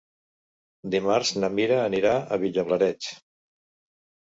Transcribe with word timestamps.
Dimarts 0.95 1.33
na 1.43 1.51
Mira 1.59 1.77
anirà 1.83 2.15
a 2.17 2.41
Vilablareix. 2.47 3.13